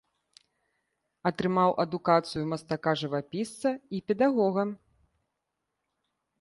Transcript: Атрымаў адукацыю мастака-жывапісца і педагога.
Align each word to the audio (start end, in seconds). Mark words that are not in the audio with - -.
Атрымаў 1.29 1.69
адукацыю 1.83 2.43
мастака-жывапісца 2.55 3.69
і 3.99 4.03
педагога. 4.11 4.67